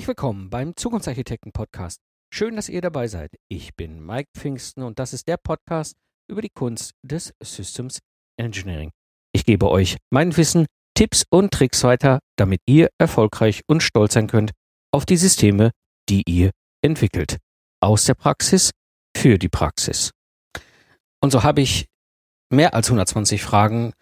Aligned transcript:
Herzlich 0.00 0.16
willkommen 0.16 0.48
beim 0.48 0.74
Zukunftsarchitekten 0.76 1.52
Podcast. 1.52 2.00
Schön, 2.32 2.56
dass 2.56 2.70
ihr 2.70 2.80
dabei 2.80 3.06
seid. 3.06 3.32
Ich 3.50 3.76
bin 3.76 4.02
Mike 4.02 4.30
Pfingsten 4.34 4.82
und 4.82 4.98
das 4.98 5.12
ist 5.12 5.28
der 5.28 5.36
Podcast 5.36 5.94
über 6.26 6.40
die 6.40 6.48
Kunst 6.48 6.94
des 7.02 7.34
Systems 7.42 7.98
Engineering. 8.38 8.92
Ich 9.34 9.44
gebe 9.44 9.70
euch 9.70 9.98
mein 10.08 10.34
Wissen, 10.38 10.64
Tipps 10.94 11.24
und 11.28 11.52
Tricks 11.52 11.84
weiter, 11.84 12.20
damit 12.36 12.62
ihr 12.64 12.88
erfolgreich 12.96 13.60
und 13.66 13.82
stolz 13.82 14.14
sein 14.14 14.26
könnt 14.26 14.52
auf 14.90 15.04
die 15.04 15.18
Systeme, 15.18 15.70
die 16.08 16.22
ihr 16.26 16.50
entwickelt. 16.80 17.36
Aus 17.82 18.06
der 18.06 18.14
Praxis 18.14 18.70
für 19.14 19.36
die 19.36 19.50
Praxis. 19.50 20.12
Und 21.20 21.30
so 21.30 21.42
habe 21.42 21.60
ich 21.60 21.84
mehr 22.48 22.72
als 22.72 22.86
120 22.88 23.42
Fragen 23.42 23.92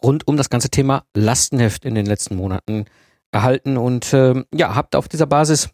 rund 0.00 0.28
um 0.28 0.36
das 0.36 0.50
ganze 0.50 0.70
Thema 0.70 1.02
Lastenheft 1.16 1.84
in 1.84 1.96
den 1.96 2.06
letzten 2.06 2.36
Monaten 2.36 2.84
erhalten 3.32 3.76
und 3.76 4.12
äh, 4.12 4.44
ja, 4.54 4.74
habt 4.74 4.96
auf 4.96 5.08
dieser 5.08 5.26
Basis 5.26 5.70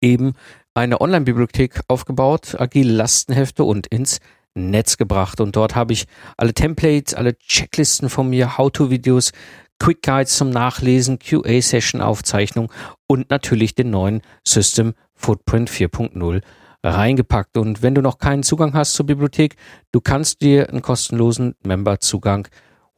eben 0.00 0.34
eine 0.74 1.00
Online-Bibliothek 1.00 1.80
aufgebaut, 1.88 2.56
agile 2.58 2.92
Lastenhefte 2.92 3.64
und 3.64 3.86
ins 3.86 4.18
Netz 4.54 4.96
gebracht. 4.96 5.40
Und 5.40 5.56
dort 5.56 5.74
habe 5.74 5.92
ich 5.92 6.06
alle 6.36 6.54
Templates, 6.54 7.14
alle 7.14 7.36
Checklisten 7.38 8.08
von 8.08 8.28
mir, 8.28 8.58
How-to-Videos, 8.58 9.32
Quick 9.78 10.02
Guides 10.02 10.36
zum 10.36 10.50
Nachlesen, 10.50 11.18
QA-Session-Aufzeichnung 11.18 12.72
und 13.06 13.30
natürlich 13.30 13.74
den 13.74 13.90
neuen 13.90 14.22
System 14.46 14.94
Footprint 15.14 15.70
4.0 15.70 16.42
reingepackt. 16.84 17.56
Und 17.56 17.82
wenn 17.82 17.94
du 17.94 18.02
noch 18.02 18.18
keinen 18.18 18.42
Zugang 18.42 18.74
hast 18.74 18.94
zur 18.94 19.06
Bibliothek, 19.06 19.56
du 19.92 20.00
kannst 20.00 20.42
dir 20.42 20.68
einen 20.68 20.82
kostenlosen 20.82 21.54
Member-Zugang 21.64 22.48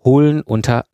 holen 0.04 0.42
unter 0.42 0.84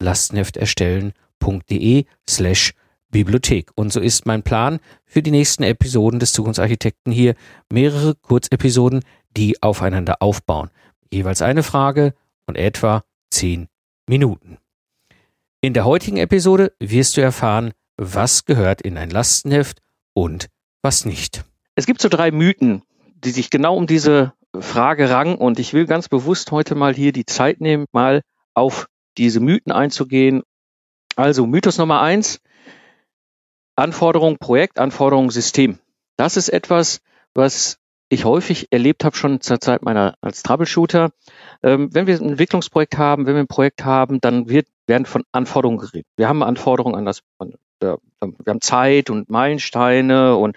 slash 2.28 2.74
Bibliothek. 3.10 3.70
Und 3.74 3.92
so 3.92 4.00
ist 4.00 4.26
mein 4.26 4.42
Plan 4.42 4.80
für 5.04 5.22
die 5.22 5.30
nächsten 5.30 5.62
Episoden 5.62 6.18
des 6.18 6.32
Zukunftsarchitekten 6.32 7.12
hier 7.12 7.34
mehrere 7.70 8.14
Kurzepisoden, 8.14 9.04
die 9.36 9.62
aufeinander 9.62 10.16
aufbauen. 10.20 10.70
Jeweils 11.12 11.42
eine 11.42 11.62
Frage 11.62 12.14
und 12.46 12.56
etwa 12.56 13.04
zehn 13.30 13.68
Minuten. 14.08 14.58
In 15.60 15.74
der 15.74 15.84
heutigen 15.84 16.16
Episode 16.16 16.72
wirst 16.80 17.16
du 17.16 17.20
erfahren, 17.20 17.72
was 17.96 18.44
gehört 18.44 18.82
in 18.82 18.98
ein 18.98 19.10
Lastenheft 19.10 19.80
und 20.14 20.48
was 20.82 21.04
nicht. 21.04 21.44
Es 21.76 21.86
gibt 21.86 22.00
so 22.00 22.08
drei 22.08 22.30
Mythen, 22.30 22.82
die 23.14 23.30
sich 23.30 23.50
genau 23.50 23.76
um 23.76 23.86
diese 23.86 24.32
Frage 24.58 25.08
rangen 25.08 25.36
und 25.36 25.58
ich 25.58 25.72
will 25.72 25.86
ganz 25.86 26.08
bewusst 26.08 26.50
heute 26.50 26.74
mal 26.74 26.94
hier 26.94 27.12
die 27.12 27.24
Zeit 27.24 27.60
nehmen, 27.60 27.86
mal 27.92 28.22
auf 28.54 28.88
diese 29.16 29.40
Mythen 29.40 29.72
einzugehen. 29.72 30.42
Also 31.16 31.46
Mythos 31.46 31.78
Nummer 31.78 32.00
eins, 32.00 32.40
Anforderung 33.76 34.38
Projekt, 34.38 34.78
Anforderung 34.78 35.30
System. 35.30 35.78
Das 36.16 36.36
ist 36.36 36.48
etwas, 36.48 37.00
was 37.34 37.78
ich 38.08 38.24
häufig 38.26 38.68
erlebt 38.70 39.04
habe 39.04 39.16
schon 39.16 39.40
zur 39.40 39.60
Zeit 39.60 39.82
meiner 39.82 40.16
als 40.20 40.42
Troubleshooter. 40.42 41.10
Ähm, 41.62 41.88
wenn 41.94 42.06
wir 42.06 42.14
ein 42.14 42.30
Entwicklungsprojekt 42.30 42.98
haben, 42.98 43.26
wenn 43.26 43.34
wir 43.34 43.42
ein 43.42 43.48
Projekt 43.48 43.84
haben, 43.84 44.20
dann 44.20 44.48
wird, 44.48 44.66
werden 44.86 45.06
von 45.06 45.24
Anforderungen 45.32 45.78
geredet. 45.78 46.06
Wir 46.16 46.28
haben 46.28 46.42
Anforderungen 46.42 46.96
an 46.96 47.06
das, 47.06 47.22
an, 47.38 47.54
wir 47.80 47.98
haben 48.46 48.60
Zeit 48.60 49.08
und 49.08 49.30
Meilensteine 49.30 50.36
und, 50.36 50.56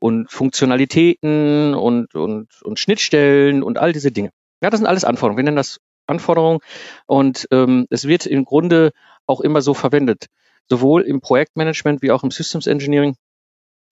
und 0.00 0.30
Funktionalitäten 0.30 1.74
und, 1.74 2.14
und, 2.14 2.48
und 2.62 2.78
Schnittstellen 2.80 3.62
und 3.62 3.78
all 3.78 3.92
diese 3.92 4.10
Dinge. 4.10 4.30
Ja, 4.60 4.70
das 4.70 4.80
sind 4.80 4.88
alles 4.88 5.04
Anforderungen. 5.04 5.36
Wir 5.36 5.44
nennen 5.44 5.56
das 5.56 5.78
Anforderungen 6.06 6.60
und 7.06 7.46
ähm, 7.50 7.86
es 7.90 8.06
wird 8.06 8.26
im 8.26 8.44
Grunde 8.44 8.92
auch 9.26 9.40
immer 9.40 9.62
so 9.62 9.74
verwendet 9.74 10.26
sowohl 10.68 11.02
im 11.02 11.20
Projektmanagement 11.20 12.02
wie 12.02 12.10
auch 12.10 12.22
im 12.22 12.30
Systems 12.30 12.66
Engineering 12.66 13.16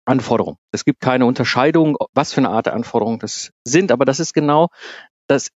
Anforderungen. 0.05 0.59
Es 0.73 0.85
gibt 0.85 1.01
keine 1.01 1.27
Unterscheidung, 1.27 1.97
was 2.13 2.33
für 2.33 2.41
eine 2.41 2.51
Art 2.51 2.67
der 2.67 2.75
Anforderungen 2.75 3.21
das 3.21 3.53
sind, 3.65 3.93
aber 3.93 4.05
das 4.05 4.21
ist 4.21 4.33
genau 4.33 4.69
das 5.29 5.51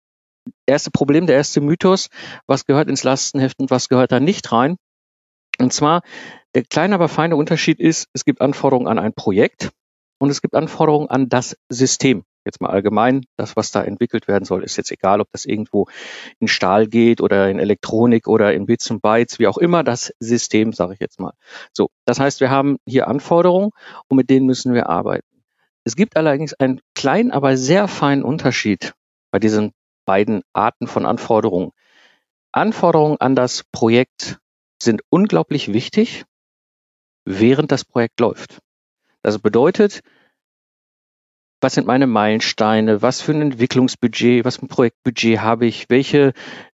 erste 0.67 0.93
Problem, 0.93 1.27
der 1.27 1.37
erste 1.37 1.61
Mythos, 1.61 2.09
was 2.47 2.65
gehört 2.65 2.88
ins 2.88 3.03
Lastenheft 3.03 3.59
und 3.59 3.71
was 3.71 3.88
gehört 3.88 4.12
da 4.12 4.21
nicht 4.21 4.53
rein. 4.53 4.77
Und 5.59 5.73
zwar, 5.73 6.03
der 6.55 6.62
kleine, 6.62 6.94
aber 6.94 7.09
feine 7.09 7.34
Unterschied 7.34 7.81
ist, 7.81 8.09
es 8.12 8.25
gibt 8.25 8.41
Anforderungen 8.41 8.87
an 8.87 8.99
ein 8.99 9.15
Projekt 9.15 9.73
und 10.19 10.31
es 10.31 10.43
gibt 10.43 10.55
Anforderungen 10.55 11.09
an 11.09 11.28
das 11.28 11.56
System 11.69 12.25
jetzt 12.47 12.61
mal 12.61 12.71
allgemein, 12.71 13.27
das, 13.37 13.57
was 13.57 13.71
da 13.71 13.83
entwickelt 13.83 14.29
werden 14.29 14.45
soll, 14.45 14.65
ist 14.65 14.77
jetzt 14.77 14.91
egal, 14.91 15.21
ob 15.21 15.29
das 15.33 15.45
irgendwo 15.45 15.87
in 16.39 16.49
Stahl 16.49 16.87
geht 16.87 17.21
oder 17.21 17.51
in 17.51 17.59
Elektronik 17.59 18.29
oder 18.29 18.55
in 18.55 18.67
Bits 18.67 18.91
und 18.91 19.03
Bytes, 19.03 19.39
wie 19.39 19.47
auch 19.47 19.59
immer, 19.59 19.84
das 19.84 20.15
System, 20.21 20.73
sage 20.73 20.95
ich 20.95 21.01
jetzt 21.01 21.21
mal. 21.21 21.33
So, 21.73 21.91
das 22.06 22.21
heißt, 22.21 22.41
wir 22.41 22.51
haben 22.51 22.79
hier 22.87 23.09
Anforderungen 23.09 23.71
und 24.09 24.17
mit 24.17 24.31
denen 24.31 24.47
müssen 24.47 24.73
wir 24.73 24.89
arbeiten. 24.89 25.27
Es 25.85 25.95
gibt 25.95 26.17
allerdings 26.17 26.55
einen 26.55 26.81
kleinen, 26.95 27.31
aber 27.31 27.56
sehr 27.56 27.87
feinen 27.87 28.25
Unterschied 28.25 28.95
bei 29.31 29.39
diesen 29.39 29.73
beiden 30.06 30.43
Arten 30.53 30.87
von 30.87 31.05
Anforderungen. 31.05 31.73
Anforderungen 32.53 33.21
an 33.21 33.37
das 33.37 33.65
Projekt 33.71 34.39
sind 34.81 35.03
unglaublich 35.11 35.73
wichtig, 35.73 36.25
während 37.25 37.73
das 37.73 37.85
Projekt 37.85 38.19
läuft. 38.21 38.61
Das 39.23 39.39
bedeutet, 39.39 40.01
was 41.66 41.75
sind 41.75 41.88
meine 41.88 42.06
Meilensteine, 42.06 43.03
was 43.03 43.21
für 43.21 43.32
ein 43.32 43.43
Entwicklungsbudget, 43.43 44.44
was 44.44 44.59
für 44.59 44.66
ein 44.66 44.69
Projektbudget 44.69 45.41
habe 45.41 45.66
ich, 45.66 45.91
welche 45.91 46.32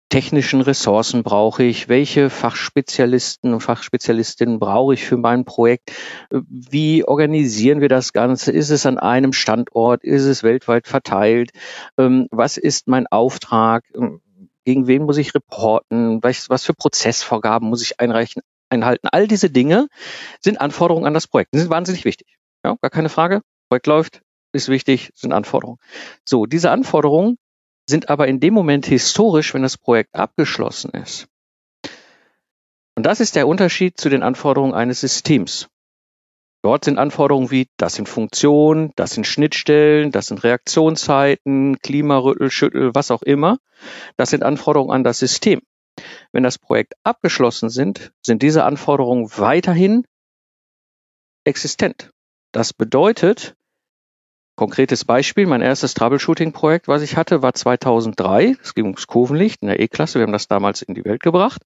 technischen 0.07 0.61
Ressourcen 0.61 1.23
brauche 1.23 1.63
ich, 1.63 1.89
welche 1.89 2.29
Fachspezialisten 2.29 3.53
und 3.53 3.59
Fachspezialistinnen 3.59 4.59
brauche 4.59 4.93
ich 4.93 5.03
für 5.03 5.17
mein 5.17 5.43
Projekt, 5.43 5.91
wie 6.31 7.03
organisieren 7.03 7.81
wir 7.81 7.89
das 7.89 8.13
Ganze, 8.13 8.53
ist 8.53 8.69
es 8.69 8.85
an 8.85 8.97
einem 8.97 9.33
Standort, 9.33 10.05
ist 10.05 10.23
es 10.23 10.41
weltweit 10.41 10.87
verteilt, 10.87 11.51
ähm, 11.97 12.27
was 12.31 12.55
ist 12.55 12.87
mein 12.87 13.07
Auftrag, 13.07 13.83
ähm, 13.93 14.21
gegen 14.63 14.87
wen 14.87 15.03
muss 15.03 15.17
ich 15.17 15.35
reporten, 15.35 16.23
was, 16.23 16.63
für 16.63 16.73
Prozessvorgaben 16.73 17.67
muss 17.67 17.81
ich 17.81 17.99
einreichen, 17.99 18.41
einhalten. 18.69 19.09
All 19.11 19.27
diese 19.27 19.49
Dinge 19.49 19.89
sind 20.39 20.61
Anforderungen 20.61 21.07
an 21.07 21.13
das 21.13 21.27
Projekt. 21.27 21.53
Die 21.53 21.59
sind 21.59 21.69
wahnsinnig 21.69 22.05
wichtig. 22.05 22.37
Ja, 22.63 22.77
gar 22.81 22.89
keine 22.89 23.09
Frage. 23.09 23.41
Projekt 23.69 23.87
läuft, 23.87 24.21
ist 24.51 24.69
wichtig, 24.69 25.11
sind 25.15 25.33
Anforderungen. 25.33 25.79
So, 26.25 26.45
diese 26.45 26.71
Anforderungen 26.71 27.37
sind 27.87 28.09
aber 28.09 28.27
in 28.27 28.39
dem 28.39 28.53
Moment 28.53 28.85
historisch, 28.85 29.53
wenn 29.53 29.61
das 29.61 29.77
Projekt 29.77 30.13
abgeschlossen 30.13 30.91
ist. 30.91 31.27
Und 32.95 33.05
das 33.05 33.19
ist 33.19 33.35
der 33.35 33.47
Unterschied 33.47 33.99
zu 33.99 34.09
den 34.09 34.23
Anforderungen 34.23 34.73
eines 34.73 34.99
Systems. 35.01 35.69
Dort 36.63 36.83
sind 36.83 36.97
Anforderungen 36.97 37.51
wie, 37.51 37.67
das 37.77 37.93
sind 37.93 38.09
Funktionen, 38.09 38.91
das 38.95 39.11
sind 39.11 39.27
Schnittstellen, 39.27 40.11
das 40.11 40.27
sind 40.27 40.43
Reaktionszeiten, 40.43 41.77
Klimarüttel, 41.79 42.49
Schüttel, 42.49 42.95
was 42.95 43.11
auch 43.11 43.21
immer. 43.21 43.59
Das 44.17 44.31
sind 44.31 44.43
Anforderungen 44.43 44.91
an 44.91 45.03
das 45.03 45.19
System. 45.19 45.61
Wenn 46.31 46.43
das 46.43 46.57
Projekt 46.57 46.93
abgeschlossen 47.03 47.69
sind, 47.69 48.11
sind 48.21 48.41
diese 48.41 48.63
Anforderungen 48.63 49.29
weiterhin 49.37 50.05
existent. 51.43 52.11
Das 52.51 52.73
bedeutet, 52.73 53.55
Konkretes 54.57 55.05
Beispiel, 55.05 55.45
mein 55.45 55.61
erstes 55.61 55.93
Troubleshooting-Projekt, 55.93 56.87
was 56.87 57.03
ich 57.03 57.15
hatte, 57.15 57.43
war 57.43 57.53
2003. 57.53 58.55
Es 58.63 58.73
ging 58.73 58.85
ums 58.85 59.05
Kurvenlicht 59.05 59.61
in 59.61 59.67
der 59.67 59.79
E-Klasse. 59.79 60.17
Wir 60.17 60.23
haben 60.23 60.33
das 60.33 60.47
damals 60.47 60.81
in 60.81 60.95
die 60.95 61.05
Welt 61.05 61.21
gebracht. 61.21 61.61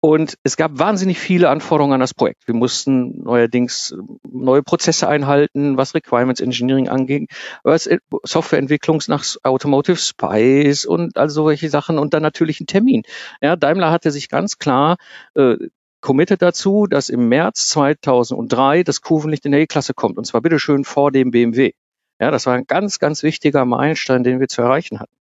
Und 0.00 0.36
es 0.42 0.56
gab 0.56 0.76
wahnsinnig 0.76 1.20
viele 1.20 1.48
Anforderungen 1.50 1.94
an 1.94 2.00
das 2.00 2.14
Projekt. 2.14 2.48
Wir 2.48 2.56
mussten 2.56 3.22
neuerdings 3.22 3.94
neue 4.28 4.64
Prozesse 4.64 5.06
einhalten, 5.06 5.76
was 5.76 5.94
Requirements 5.94 6.40
Engineering 6.40 6.88
anging, 6.88 7.28
was 7.62 7.88
Softwareentwicklung 8.24 9.00
nach 9.06 9.24
Automotive 9.44 9.96
Spice 9.96 10.84
und 10.84 11.16
all 11.16 11.30
solche 11.30 11.70
Sachen 11.70 11.96
und 11.96 12.12
dann 12.12 12.24
natürlich 12.24 12.60
ein 12.60 12.66
Termin. 12.66 13.04
Ja, 13.40 13.54
Daimler 13.54 13.92
hatte 13.92 14.10
sich 14.10 14.28
ganz 14.28 14.58
klar 14.58 14.96
äh, 15.36 15.58
committed 16.00 16.42
dazu, 16.42 16.88
dass 16.88 17.08
im 17.08 17.28
März 17.28 17.68
2003 17.68 18.82
das 18.82 19.00
Kurvenlicht 19.00 19.46
in 19.46 19.52
der 19.52 19.60
E-Klasse 19.60 19.94
kommt. 19.94 20.18
Und 20.18 20.24
zwar 20.24 20.40
bitteschön 20.40 20.82
vor 20.82 21.12
dem 21.12 21.30
BMW. 21.30 21.72
Ja, 22.20 22.30
das 22.30 22.46
war 22.46 22.54
ein 22.54 22.66
ganz, 22.66 22.98
ganz 22.98 23.22
wichtiger 23.22 23.64
Meilenstein, 23.64 24.24
den 24.24 24.40
wir 24.40 24.48
zu 24.48 24.62
erreichen 24.62 25.00
hatten. 25.00 25.14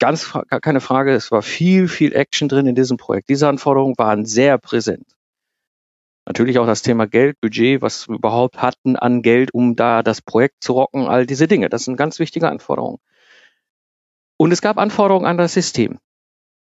Ganz 0.00 0.32
gar 0.32 0.60
keine 0.60 0.80
Frage, 0.80 1.12
es 1.12 1.30
war 1.30 1.42
viel, 1.42 1.86
viel 1.88 2.14
Action 2.14 2.48
drin 2.48 2.66
in 2.66 2.74
diesem 2.74 2.96
Projekt. 2.96 3.28
Diese 3.28 3.48
Anforderungen 3.48 3.94
waren 3.96 4.26
sehr 4.26 4.58
präsent. 4.58 5.06
Natürlich 6.26 6.58
auch 6.58 6.66
das 6.66 6.82
Thema 6.82 7.06
Geld, 7.06 7.40
Budget, 7.40 7.82
was 7.82 8.08
wir 8.08 8.16
überhaupt 8.16 8.60
hatten 8.60 8.96
an 8.96 9.22
Geld, 9.22 9.52
um 9.52 9.76
da 9.76 10.02
das 10.02 10.22
Projekt 10.22 10.64
zu 10.64 10.72
rocken, 10.72 11.06
all 11.06 11.26
diese 11.26 11.46
Dinge. 11.46 11.68
Das 11.68 11.84
sind 11.84 11.96
ganz 11.96 12.18
wichtige 12.18 12.48
Anforderungen. 12.48 12.98
Und 14.36 14.50
es 14.50 14.62
gab 14.62 14.78
Anforderungen 14.78 15.26
an 15.26 15.38
das 15.38 15.52
System. 15.52 15.98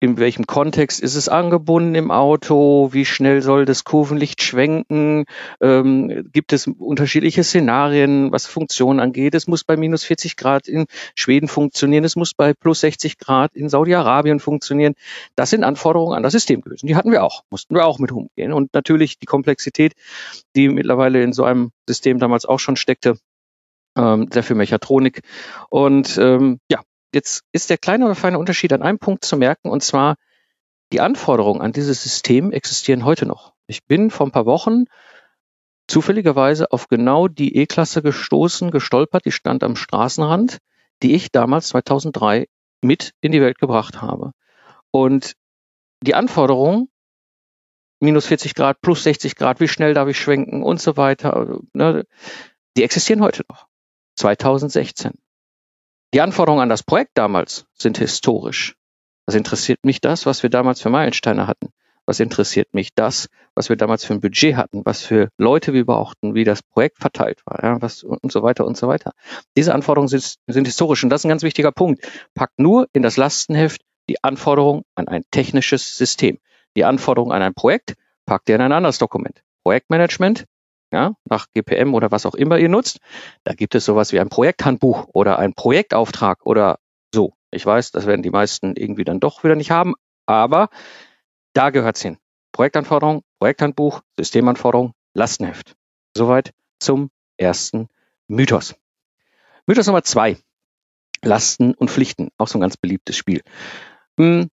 In 0.01 0.17
welchem 0.17 0.47
Kontext 0.47 1.01
ist 1.01 1.15
es 1.15 1.29
angebunden 1.29 1.95
im 1.95 2.11
Auto, 2.11 2.89
wie 2.93 3.05
schnell 3.05 3.43
soll 3.43 3.67
das 3.67 3.85
Kurvenlicht 3.85 4.43
schwenken, 4.43 5.27
ähm, 5.61 6.27
gibt 6.33 6.55
es 6.55 6.67
unterschiedliche 6.67 7.45
Szenarien, 7.45 8.33
was 8.33 8.47
Funktionen 8.47 8.99
angeht. 8.99 9.35
Es 9.35 9.47
muss 9.47 9.63
bei 9.63 9.77
minus 9.77 10.05
40 10.05 10.37
Grad 10.37 10.69
in 10.69 10.87
Schweden 11.15 11.49
funktionieren, 11.49 12.05
es 12.05 12.17
muss 12.17 12.33
bei 12.33 12.55
plus 12.55 12.81
60 12.81 13.19
Grad 13.19 13.55
in 13.55 13.69
Saudi-Arabien 13.69 14.41
funktionieren. 14.41 14.95
Das 15.37 15.51
sind 15.51 15.65
Anforderungen 15.65 16.17
an 16.17 16.23
das 16.23 16.33
System 16.33 16.63
gewesen. 16.63 16.87
Die 16.87 16.97
hatten 16.97 17.13
wir 17.13 17.23
auch, 17.23 17.43
mussten 17.51 17.75
wir 17.75 17.85
auch 17.85 17.99
mit 17.99 18.11
umgehen. 18.11 18.55
Und 18.55 18.73
natürlich 18.73 19.19
die 19.19 19.27
Komplexität, 19.27 19.93
die 20.57 20.71
mittlerweile 20.71 21.23
in 21.23 21.35
so 21.35 21.45
einem 21.45 21.73
System 21.87 22.19
damals 22.19 22.47
auch 22.47 22.59
schon 22.59 22.77
steckte, 22.77 23.19
ähm, 23.99 24.29
sehr 24.33 24.43
viel 24.43 24.57
Mechatronik. 24.57 25.21
Und 25.69 26.17
ähm, 26.17 26.59
ja, 26.71 26.81
Jetzt 27.13 27.43
ist 27.53 27.71
der 27.71 27.79
kleine 27.79 28.05
oder 28.05 28.15
feine 28.15 28.39
Unterschied 28.39 28.73
an 28.73 28.83
einem 28.83 28.99
Punkt 28.99 29.25
zu 29.25 29.37
merken, 29.37 29.69
und 29.69 29.83
zwar 29.83 30.17
die 30.93 31.01
Anforderungen 31.01 31.61
an 31.61 31.73
dieses 31.73 32.03
System 32.03 32.53
existieren 32.53 33.05
heute 33.05 33.27
noch. 33.27 33.55
Ich 33.67 33.85
bin 33.85 34.11
vor 34.11 34.27
ein 34.27 34.33
paar 34.33 34.47
Wochen 34.47 34.85
zufälligerweise 35.89 36.71
auf 36.71 36.89
genau 36.89 37.29
die 37.29 37.57
E-Klasse 37.57 38.03
gestoßen, 38.03 38.71
gestolpert, 38.71 39.25
die 39.25 39.33
stand 39.33 39.65
am 39.65 39.77
Straßenrand, 39.77 40.59
die 41.03 41.15
ich 41.15 41.33
damals 41.33 41.69
2003 41.69 42.47
mit 42.81 43.13
in 43.21 43.33
die 43.33 43.41
Welt 43.41 43.59
gebracht 43.59 44.01
habe. 44.01 44.33
Und 44.91 45.35
die 46.03 46.15
Anforderungen, 46.15 46.89
minus 48.01 48.27
40 48.27 48.55
Grad, 48.55 48.81
plus 48.81 49.03
60 49.03 49.37
Grad, 49.37 49.61
wie 49.61 49.69
schnell 49.69 49.95
darf 49.95 50.09
ich 50.09 50.19
schwenken 50.19 50.63
und 50.63 50.81
so 50.81 50.97
weiter, 50.97 51.59
ne, 51.73 52.07
die 52.77 52.85
existieren 52.85 53.21
heute 53.21 53.43
noch. 53.49 53.67
2016. 54.17 55.13
Die 56.13 56.21
Anforderungen 56.21 56.63
an 56.63 56.69
das 56.69 56.83
Projekt 56.83 57.13
damals 57.15 57.67
sind 57.75 57.99
historisch. 57.99 58.75
Was 59.27 59.37
interessiert 59.37 59.85
mich 59.85 60.01
das, 60.01 60.27
was 60.27 60.43
wir 60.43 60.51
damals 60.51 60.81
für 60.81 60.91
Meilensteine 60.91 61.47
hatten? 61.47 61.69
Was 62.05 62.19
interessiert 62.19 62.75
mich 62.75 62.93
das, 62.97 63.29
was 63.55 63.69
wir 63.69 63.77
damals 63.77 64.05
für 64.05 64.15
ein 64.15 64.21
Budget 64.21 64.57
hatten, 64.57 64.83
was 64.85 65.03
für 65.03 65.29
Leute 65.39 65.73
wir 65.73 65.87
brauchten, 65.87 66.35
wie 66.35 66.43
das 66.43 66.65
Projekt 66.65 66.99
verteilt 66.99 67.41
war, 67.47 67.63
ja, 67.63 67.81
was 67.81 68.03
und 68.03 68.33
so 68.33 68.43
weiter 68.43 68.67
und 68.67 68.77
so 68.77 68.89
weiter. 68.89 69.13
Diese 69.57 69.73
Anforderungen 69.73 70.09
sind, 70.09 70.35
sind 70.49 70.67
historisch 70.67 71.05
und 71.05 71.11
das 71.11 71.21
ist 71.21 71.27
ein 71.27 71.29
ganz 71.29 71.45
wichtiger 71.45 71.71
Punkt. 71.71 72.05
Packt 72.35 72.59
nur 72.59 72.89
in 72.93 73.03
das 73.03 73.17
Lastenheft 73.17 73.83
die 74.09 74.25
Anforderungen 74.25 74.83
an 74.97 75.07
ein 75.07 75.23
technisches 75.31 75.97
System. 75.97 76.39
Die 76.77 76.85
Anforderungen 76.85 77.31
an 77.31 77.43
ein 77.43 77.55
Projekt 77.55 77.95
packt 78.27 78.49
ihr 78.49 78.57
in 78.57 78.63
ein 78.63 78.73
anderes 78.73 78.99
Dokument. 78.99 79.45
Projektmanagement 79.63 80.47
ja, 80.93 81.15
nach 81.25 81.47
GPM 81.55 81.95
oder 81.95 82.11
was 82.11 82.27
auch 82.27 82.35
immer 82.35 82.59
ihr 82.59 82.69
nutzt. 82.69 82.99
Da 83.45 83.55
gibt 83.55 83.75
es 83.75 83.85
sowas 83.85 84.13
wie 84.13 84.21
ein 84.21 84.29
Projekthandbuch 84.29 85.09
oder 85.13 85.39
ein 85.39 85.55
Projektauftrag 85.55 86.45
oder 86.45 86.79
so. 87.15 87.35
Ich 87.51 87.65
weiß, 87.65 87.91
das 87.93 88.07
werden 88.07 88.23
die 88.23 88.31
meisten 88.31 88.77
irgendwie 88.77 89.05
dann 89.05 89.21
doch 89.21 89.45
wieder 89.45 89.57
nicht 89.57 89.71
haben, 89.71 89.95
aber 90.27 90.69
da 91.53 91.71
gehört's 91.71 92.03
hin. 92.03 92.19
Projektanforderung, 92.53 93.23
Projekthandbuch, 93.39 94.03
Systemanforderung, 94.19 94.93
Lastenheft. 95.15 95.75
Soweit 96.17 96.53
zum 96.79 97.11
ersten 97.37 97.89
Mythos. 98.29 98.75
Mythos 99.67 99.87
Nummer 99.87 100.03
zwei. 100.03 100.37
Lasten 101.23 101.75
und 101.75 101.91
Pflichten. 101.91 102.31
Auch 102.39 102.49
so 102.49 102.59
ein 102.59 102.63
ganz 102.63 102.77
beliebtes 102.77 103.17
Spiel. 103.17 103.43
Hm, 104.19 104.49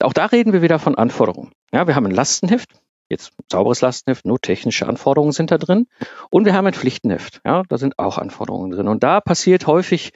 auch 0.00 0.12
da 0.12 0.26
reden 0.26 0.52
wir 0.52 0.62
wieder 0.62 0.78
von 0.78 0.94
Anforderungen. 0.96 1.52
Ja, 1.72 1.86
wir 1.86 1.96
haben 1.96 2.06
ein 2.06 2.12
Lastenheft 2.12 2.70
jetzt 3.08 3.32
sauberes 3.50 3.80
Lastenheft, 3.80 4.24
nur 4.24 4.40
technische 4.40 4.86
Anforderungen 4.86 5.32
sind 5.32 5.50
da 5.50 5.58
drin. 5.58 5.86
Und 6.30 6.44
wir 6.44 6.54
haben 6.54 6.66
ein 6.66 6.74
Pflichtenheft, 6.74 7.40
ja, 7.44 7.62
da 7.68 7.78
sind 7.78 7.98
auch 7.98 8.18
Anforderungen 8.18 8.70
drin. 8.70 8.88
Und 8.88 9.02
da 9.02 9.20
passiert 9.20 9.66
häufig 9.66 10.12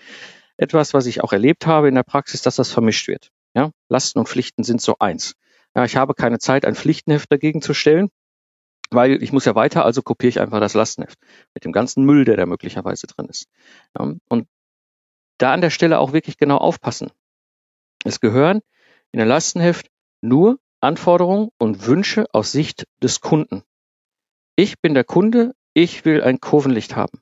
etwas, 0.56 0.94
was 0.94 1.06
ich 1.06 1.22
auch 1.22 1.32
erlebt 1.32 1.66
habe 1.66 1.88
in 1.88 1.94
der 1.94 2.02
Praxis, 2.02 2.42
dass 2.42 2.56
das 2.56 2.70
vermischt 2.70 3.08
wird. 3.08 3.30
Ja, 3.54 3.70
Lasten 3.88 4.18
und 4.18 4.28
Pflichten 4.28 4.64
sind 4.64 4.80
so 4.80 4.96
eins. 4.98 5.34
Ja, 5.74 5.84
ich 5.84 5.96
habe 5.96 6.14
keine 6.14 6.38
Zeit, 6.38 6.64
ein 6.64 6.74
Pflichtenheft 6.74 7.32
dagegen 7.32 7.62
zu 7.62 7.74
stellen, 7.74 8.08
weil 8.90 9.22
ich 9.22 9.32
muss 9.32 9.46
ja 9.46 9.54
weiter, 9.54 9.84
also 9.84 10.02
kopiere 10.02 10.28
ich 10.28 10.40
einfach 10.40 10.60
das 10.60 10.74
Lastenheft 10.74 11.18
mit 11.54 11.64
dem 11.64 11.72
ganzen 11.72 12.04
Müll, 12.04 12.24
der 12.24 12.36
da 12.36 12.46
möglicherweise 12.46 13.06
drin 13.06 13.26
ist. 13.26 13.46
Ja, 13.98 14.12
und 14.28 14.46
da 15.38 15.52
an 15.52 15.60
der 15.60 15.70
Stelle 15.70 15.98
auch 15.98 16.12
wirklich 16.12 16.36
genau 16.36 16.58
aufpassen. 16.58 17.10
Es 18.04 18.20
gehören 18.20 18.60
in 19.12 19.20
ein 19.20 19.28
Lastenheft 19.28 19.88
nur 20.20 20.58
Anforderungen 20.82 21.50
und 21.58 21.86
Wünsche 21.86 22.26
aus 22.32 22.52
Sicht 22.52 22.86
des 23.02 23.20
Kunden. 23.20 23.62
Ich 24.56 24.80
bin 24.80 24.94
der 24.94 25.04
Kunde, 25.04 25.54
ich 25.74 26.04
will 26.04 26.22
ein 26.22 26.40
Kurvenlicht 26.40 26.96
haben. 26.96 27.20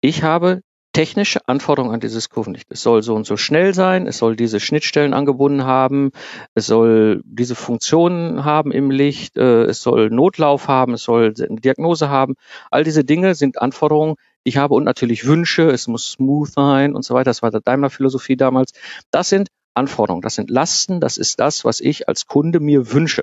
Ich 0.00 0.22
habe 0.22 0.62
technische 0.92 1.46
Anforderungen 1.46 1.92
an 1.92 2.00
dieses 2.00 2.28
Kurvenlicht. 2.28 2.66
Es 2.70 2.82
soll 2.82 3.02
so 3.02 3.14
und 3.14 3.26
so 3.26 3.36
schnell 3.36 3.74
sein, 3.74 4.06
es 4.06 4.18
soll 4.18 4.36
diese 4.36 4.58
Schnittstellen 4.58 5.12
angebunden 5.12 5.64
haben, 5.64 6.12
es 6.54 6.66
soll 6.66 7.20
diese 7.24 7.54
Funktionen 7.54 8.44
haben 8.44 8.72
im 8.72 8.90
Licht, 8.90 9.36
äh, 9.36 9.64
es 9.64 9.82
soll 9.82 10.10
Notlauf 10.10 10.68
haben, 10.68 10.94
es 10.94 11.02
soll 11.02 11.34
eine 11.38 11.60
Diagnose 11.60 12.08
haben. 12.08 12.34
All 12.70 12.84
diese 12.84 13.04
Dinge 13.04 13.34
sind 13.34 13.60
Anforderungen, 13.60 14.14
die 14.44 14.50
ich 14.50 14.56
habe 14.56 14.74
und 14.74 14.84
natürlich 14.84 15.26
Wünsche, 15.26 15.68
es 15.68 15.88
muss 15.88 16.12
smooth 16.12 16.48
sein 16.48 16.94
und 16.94 17.04
so 17.04 17.14
weiter. 17.14 17.30
Das 17.30 17.42
war 17.42 17.50
der 17.50 17.60
Daimler-Philosophie 17.60 18.36
damals. 18.36 18.72
Das 19.10 19.28
sind 19.28 19.48
Anforderungen, 19.78 20.22
das 20.22 20.34
sind 20.34 20.50
Lasten, 20.50 21.00
das 21.00 21.16
ist 21.16 21.40
das, 21.40 21.64
was 21.64 21.80
ich 21.80 22.08
als 22.08 22.26
Kunde 22.26 22.60
mir 22.60 22.92
wünsche. 22.92 23.22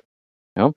Ja? 0.56 0.72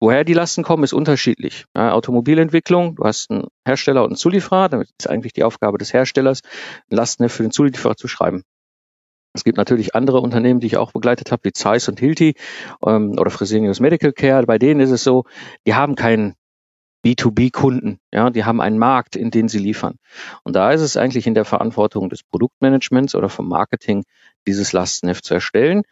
Woher 0.00 0.24
die 0.24 0.34
Lasten 0.34 0.62
kommen, 0.62 0.84
ist 0.84 0.92
unterschiedlich. 0.92 1.64
Ja, 1.74 1.92
Automobilentwicklung, 1.92 2.96
du 2.96 3.04
hast 3.04 3.30
einen 3.30 3.46
Hersteller 3.66 4.02
und 4.02 4.10
einen 4.10 4.16
Zulieferer, 4.16 4.68
damit 4.68 4.90
ist 4.98 5.08
eigentlich 5.08 5.32
die 5.32 5.44
Aufgabe 5.44 5.78
des 5.78 5.92
Herstellers, 5.92 6.40
Lasten 6.90 7.28
für 7.28 7.42
den 7.42 7.52
Zulieferer 7.52 7.96
zu 7.96 8.06
schreiben. 8.06 8.42
Es 9.32 9.44
gibt 9.44 9.58
natürlich 9.58 9.94
andere 9.94 10.20
Unternehmen, 10.20 10.60
die 10.60 10.66
ich 10.66 10.76
auch 10.76 10.92
begleitet 10.92 11.30
habe, 11.30 11.44
wie 11.44 11.52
Zeiss 11.52 11.88
und 11.88 12.00
Hilti 12.00 12.34
ähm, 12.84 13.18
oder 13.18 13.30
Fresenius 13.30 13.80
Medical 13.80 14.12
Care. 14.12 14.46
Bei 14.46 14.58
denen 14.58 14.80
ist 14.80 14.90
es 14.90 15.04
so, 15.04 15.24
die 15.66 15.74
haben 15.74 15.94
keinen 15.94 16.34
B2B-Kunden. 17.06 18.00
Ja, 18.12 18.30
die 18.30 18.44
haben 18.44 18.60
einen 18.60 18.78
Markt, 18.78 19.14
in 19.14 19.30
den 19.30 19.46
sie 19.48 19.60
liefern. 19.60 19.96
Und 20.42 20.56
da 20.56 20.72
ist 20.72 20.80
es 20.80 20.96
eigentlich 20.96 21.28
in 21.28 21.34
der 21.34 21.44
Verantwortung 21.44 22.08
des 22.10 22.24
Produktmanagements 22.24 23.14
oder 23.14 23.28
vom 23.28 23.48
Marketing, 23.48 24.02
dieses 24.44 24.72
Lastenheft 24.72 25.24
zu 25.24 25.34
erstellen, 25.34 25.82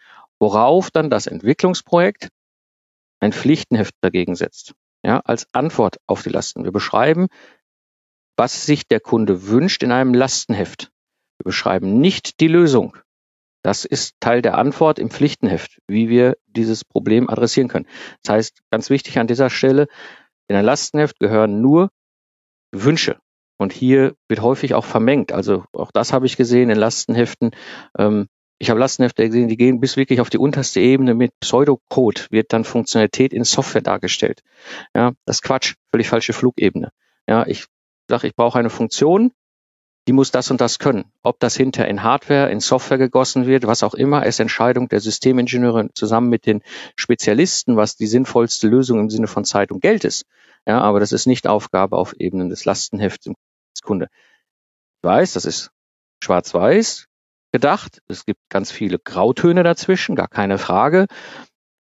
worauf 0.40 0.90
dann 0.90 1.11
das 1.11 1.28
Entwicklungsprojekt 1.28 2.31
ein 3.20 3.32
Pflichtenheft 3.32 3.94
dagegen 4.00 4.34
setzt. 4.34 4.75
Ja, 5.05 5.20
als 5.20 5.46
Antwort 5.52 5.99
auf 6.08 6.25
die 6.25 6.31
Lasten. 6.31 6.64
Wir 6.64 6.72
beschreiben, 6.72 7.28
was 8.37 8.66
sich 8.66 8.88
der 8.88 8.99
Kunde 8.99 9.46
wünscht 9.46 9.84
in 9.84 9.93
einem 9.93 10.14
Lastenheft. 10.14 10.90
Wir 11.38 11.44
beschreiben 11.44 12.00
nicht 12.00 12.40
die 12.40 12.49
Lösung. 12.49 12.96
Das 13.62 13.84
ist 13.84 14.16
Teil 14.19 14.43
der 14.43 14.58
Antwort 14.58 14.99
im 14.99 15.11
Pflichtenheft, 15.11 15.78
wie 15.87 16.08
wir 16.08 16.37
dieses 16.47 16.85
Problem 16.85 17.30
adressieren 17.30 17.68
können. 17.68 17.87
Das 18.23 18.35
heißt, 18.35 18.62
ganz 18.71 18.90
wichtig 18.90 19.18
an 19.18 19.26
dieser 19.26 19.49
Stelle, 19.49 19.87
in 20.48 20.56
ein 20.56 20.64
Lastenheft 20.64 21.18
gehören 21.18 21.60
nur 21.60 21.90
Wünsche. 22.72 23.18
Und 23.56 23.72
hier 23.72 24.14
wird 24.28 24.42
häufig 24.42 24.74
auch 24.74 24.84
vermengt. 24.84 25.32
Also 25.32 25.64
auch 25.72 25.90
das 25.92 26.12
habe 26.12 26.26
ich 26.26 26.36
gesehen 26.36 26.70
in 26.70 26.78
Lastenheften. 26.78 27.52
Ähm, 27.96 28.26
ich 28.58 28.70
habe 28.70 28.80
Lastenhefte 28.80 29.26
gesehen, 29.26 29.48
die 29.48 29.56
gehen 29.56 29.80
bis 29.80 29.96
wirklich 29.96 30.20
auf 30.20 30.30
die 30.30 30.38
unterste 30.38 30.80
Ebene 30.80 31.14
mit 31.14 31.32
Pseudocode, 31.40 32.26
wird 32.30 32.52
dann 32.52 32.64
Funktionalität 32.64 33.32
in 33.32 33.44
Software 33.44 33.82
dargestellt. 33.82 34.42
Ja, 34.94 35.12
das 35.24 35.42
Quatsch, 35.42 35.74
völlig 35.90 36.08
falsche 36.08 36.32
Flugebene. 36.32 36.90
Ja, 37.28 37.46
ich 37.46 37.66
sage, 38.08 38.26
ich 38.26 38.34
brauche 38.34 38.58
eine 38.58 38.70
Funktion, 38.70 39.32
die 40.06 40.12
muss 40.12 40.30
das 40.30 40.50
und 40.50 40.61
das 40.61 40.78
können. 40.78 41.04
Ob 41.23 41.40
das 41.40 41.56
hinter 41.56 41.88
in 41.88 42.02
Hardware, 42.02 42.50
in 42.50 42.61
Software 42.61 42.99
gegossen 42.99 43.46
wird, 43.46 43.66
was 43.66 43.82
auch 43.82 43.94
immer, 43.94 44.26
ist 44.26 44.40
Entscheidung 44.40 44.88
der 44.88 45.00
Systemingenieure 45.00 45.90
zusammen 45.94 46.28
mit 46.28 46.46
den 46.46 46.62
Spezialisten, 46.96 47.76
was 47.76 47.96
die 47.96 48.06
sinnvollste 48.06 48.68
Lösung 48.68 49.00
im 49.00 49.11
Sinne 49.11 49.26
von 49.26 49.44
Zeit 49.44 49.73
und 49.73 49.80
Geld 49.80 50.04
ist. 50.04 50.26
Ja, 50.66 50.80
aber 50.80 51.00
das 51.00 51.12
ist 51.12 51.26
nicht 51.26 51.46
Aufgabe 51.46 51.96
auf 51.96 52.14
Ebenen 52.18 52.49
des 52.49 52.64
Lastenhefts 52.64 53.25
des 53.25 53.82
Kunde. 53.82 54.08
Ich 55.02 55.08
weiß, 55.08 55.34
das 55.34 55.44
ist 55.44 55.70
schwarz-weiß 56.23 57.06
gedacht. 57.52 58.02
Es 58.08 58.26
gibt 58.26 58.40
ganz 58.49 58.73
viele 58.73 58.99
Grautöne 58.99 59.62
dazwischen, 59.62 60.16
gar 60.16 60.28
keine 60.28 60.58
Frage 60.58 61.06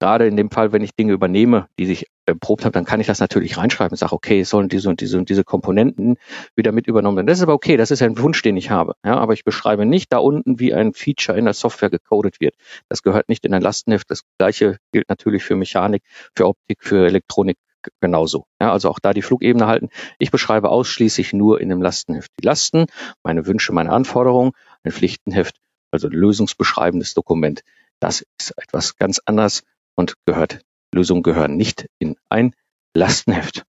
gerade 0.04 0.26
in 0.26 0.36
dem 0.36 0.50
Fall, 0.50 0.70
wenn 0.72 0.82
ich 0.82 0.94
Dinge 0.94 1.14
übernehme, 1.14 1.66
die 1.78 1.86
sich 1.86 2.08
erprobt 2.26 2.66
habe, 2.66 2.72
dann 2.72 2.84
kann 2.84 3.00
ich 3.00 3.06
das 3.06 3.20
natürlich 3.20 3.56
reinschreiben 3.56 3.92
und 3.92 3.96
sage, 3.96 4.12
okay, 4.12 4.40
es 4.40 4.50
sollen 4.50 4.68
diese 4.68 4.90
und 4.90 5.00
diese 5.00 5.16
und 5.16 5.30
diese 5.30 5.44
Komponenten 5.44 6.18
wieder 6.54 6.72
mit 6.72 6.86
übernommen 6.86 7.16
werden. 7.16 7.26
Das 7.26 7.38
ist 7.38 7.42
aber 7.42 7.54
okay, 7.54 7.78
das 7.78 7.90
ist 7.90 8.02
ein 8.02 8.18
Wunsch, 8.18 8.42
den 8.42 8.58
ich 8.58 8.68
habe. 8.68 8.96
Ja, 9.02 9.16
aber 9.16 9.32
ich 9.32 9.44
beschreibe 9.44 9.86
nicht 9.86 10.12
da 10.12 10.18
unten, 10.18 10.60
wie 10.60 10.74
ein 10.74 10.92
Feature 10.92 11.38
in 11.38 11.46
der 11.46 11.54
Software 11.54 11.88
gecodet 11.88 12.38
wird. 12.38 12.54
Das 12.90 13.02
gehört 13.02 13.30
nicht 13.30 13.46
in 13.46 13.54
ein 13.54 13.62
Lastenheft. 13.62 14.10
Das 14.10 14.24
gleiche 14.38 14.76
gilt 14.92 15.08
natürlich 15.08 15.42
für 15.42 15.56
Mechanik, 15.56 16.02
für 16.36 16.48
Optik, 16.48 16.84
für 16.84 17.06
Elektronik 17.06 17.56
genauso. 18.02 18.44
Ja, 18.60 18.72
also 18.72 18.90
auch 18.90 18.98
da 18.98 19.14
die 19.14 19.22
Flugebene 19.22 19.66
halten. 19.66 19.88
Ich 20.18 20.30
beschreibe 20.30 20.68
ausschließlich 20.68 21.32
nur 21.32 21.62
in 21.62 21.70
dem 21.70 21.80
Lastenheft 21.80 22.30
die 22.38 22.44
Lasten, 22.44 22.86
meine 23.22 23.46
Wünsche, 23.46 23.72
meine 23.72 23.90
Anforderungen, 23.90 24.52
ein 24.82 24.92
Pflichtenheft, 24.92 25.56
also 25.90 26.08
ein 26.08 26.12
lösungsbeschreibendes 26.12 27.14
Dokument. 27.14 27.62
Das 28.00 28.26
ist 28.38 28.52
etwas 28.58 28.96
ganz 28.98 29.22
anderes 29.24 29.62
und 29.96 30.14
gehört, 30.26 30.60
Lösungen 30.94 31.22
gehören 31.22 31.56
nicht 31.56 31.86
in 31.98 32.16
ein 32.28 32.54
Lastenheft. 32.94 33.64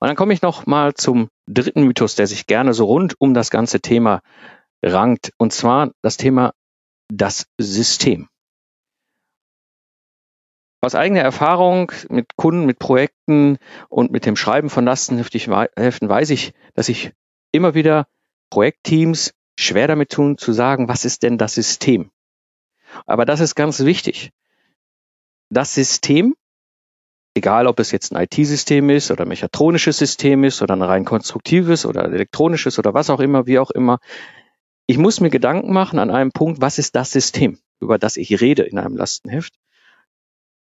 Und 0.00 0.08
dann 0.08 0.16
komme 0.16 0.32
ich 0.32 0.42
noch 0.42 0.66
mal 0.66 0.94
zum 0.94 1.28
dritten 1.46 1.82
Mythos, 1.84 2.14
der 2.14 2.26
sich 2.26 2.46
gerne 2.46 2.72
so 2.72 2.86
rund 2.86 3.14
um 3.18 3.34
das 3.34 3.50
ganze 3.50 3.80
Thema 3.80 4.22
rankt, 4.82 5.32
und 5.36 5.52
zwar 5.52 5.90
das 6.02 6.16
Thema 6.16 6.52
das 7.08 7.46
System. 7.58 8.28
aus 10.82 10.94
eigener 10.94 11.20
Erfahrung 11.20 11.92
mit 12.08 12.36
Kunden, 12.36 12.64
mit 12.64 12.78
Projekten 12.78 13.58
und 13.88 14.12
mit 14.12 14.24
dem 14.24 14.36
Schreiben 14.36 14.70
von 14.70 14.86
Lastenheften 14.86 16.08
weiß 16.08 16.30
ich, 16.30 16.54
dass 16.74 16.88
ich 16.88 17.12
immer 17.52 17.74
wieder 17.74 18.06
Projektteams 18.50 19.34
schwer 19.58 19.88
damit 19.88 20.10
tun 20.10 20.38
zu 20.38 20.52
sagen, 20.52 20.88
was 20.88 21.04
ist 21.04 21.22
denn 21.22 21.36
das 21.36 21.54
System? 21.54 22.10
Aber 23.06 23.26
das 23.26 23.40
ist 23.40 23.54
ganz 23.54 23.80
wichtig. 23.80 24.30
Das 25.50 25.74
System, 25.74 26.36
egal 27.34 27.66
ob 27.66 27.80
es 27.80 27.90
jetzt 27.90 28.12
ein 28.12 28.22
IT-System 28.22 28.88
ist 28.90 29.10
oder 29.10 29.24
ein 29.24 29.28
mechatronisches 29.28 29.98
System 29.98 30.44
ist 30.44 30.62
oder 30.62 30.74
ein 30.74 30.82
rein 30.82 31.04
konstruktives 31.04 31.84
oder 31.86 32.04
elektronisches 32.04 32.78
oder 32.78 32.94
was 32.94 33.10
auch 33.10 33.20
immer, 33.20 33.46
wie 33.46 33.58
auch 33.58 33.70
immer, 33.70 33.98
ich 34.86 34.98
muss 34.98 35.20
mir 35.20 35.30
Gedanken 35.30 35.72
machen 35.72 35.98
an 35.98 36.10
einem 36.10 36.32
Punkt, 36.32 36.60
was 36.60 36.78
ist 36.78 36.94
das 36.94 37.12
System, 37.12 37.58
über 37.80 37.98
das 37.98 38.16
ich 38.16 38.40
rede 38.40 38.62
in 38.62 38.78
einem 38.78 38.96
Lastenheft? 38.96 39.54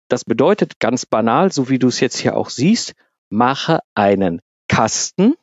Das 0.08 0.24
bedeutet 0.24 0.78
ganz 0.80 1.06
banal, 1.06 1.52
so 1.52 1.68
wie 1.68 1.78
du 1.78 1.88
es 1.88 2.00
jetzt 2.00 2.18
hier 2.18 2.36
auch 2.36 2.50
siehst, 2.50 2.94
mache 3.30 3.80
einen 3.94 4.40
Kasten 4.68 5.34